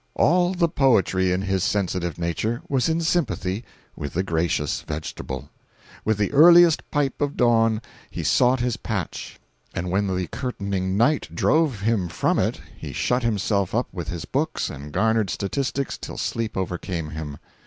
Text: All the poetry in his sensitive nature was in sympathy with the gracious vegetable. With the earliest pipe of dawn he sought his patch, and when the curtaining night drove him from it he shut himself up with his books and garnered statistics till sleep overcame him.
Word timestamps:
All 0.15 0.55
the 0.55 0.67
poetry 0.67 1.31
in 1.31 1.43
his 1.43 1.63
sensitive 1.63 2.17
nature 2.17 2.63
was 2.67 2.89
in 2.89 3.01
sympathy 3.01 3.63
with 3.95 4.13
the 4.15 4.23
gracious 4.23 4.81
vegetable. 4.81 5.51
With 6.03 6.17
the 6.17 6.31
earliest 6.31 6.81
pipe 6.89 7.21
of 7.21 7.37
dawn 7.37 7.83
he 8.09 8.23
sought 8.23 8.61
his 8.61 8.77
patch, 8.77 9.39
and 9.75 9.91
when 9.91 10.07
the 10.07 10.25
curtaining 10.25 10.97
night 10.97 11.29
drove 11.31 11.81
him 11.81 12.07
from 12.09 12.39
it 12.39 12.59
he 12.75 12.93
shut 12.93 13.21
himself 13.21 13.75
up 13.75 13.89
with 13.91 14.07
his 14.07 14.25
books 14.25 14.71
and 14.71 14.91
garnered 14.91 15.29
statistics 15.29 15.99
till 15.99 16.17
sleep 16.17 16.57
overcame 16.57 17.11
him. 17.11 17.37